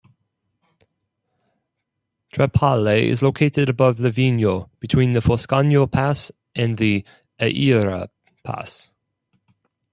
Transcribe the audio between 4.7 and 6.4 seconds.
between the Foscagno Pass